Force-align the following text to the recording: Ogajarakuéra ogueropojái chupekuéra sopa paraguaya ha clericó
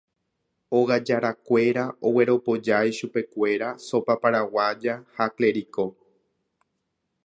Ogajarakuéra 0.77 1.83
ogueropojái 2.11 2.91
chupekuéra 2.99 3.69
sopa 3.87 4.13
paraguaya 4.27 4.95
ha 5.15 5.25
clericó 5.37 5.85